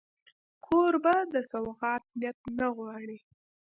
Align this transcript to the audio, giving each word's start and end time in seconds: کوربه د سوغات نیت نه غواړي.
کوربه 0.65 1.15
د 1.33 1.35
سوغات 1.51 2.03
نیت 2.19 2.37
نه 2.59 2.67
غواړي. 2.75 3.17